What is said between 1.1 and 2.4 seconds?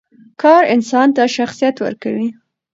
ته شخصیت ورکوي.